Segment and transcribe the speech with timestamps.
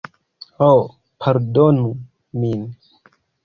[0.63, 0.69] Ho,
[1.25, 1.95] pardonu
[2.43, 2.69] min.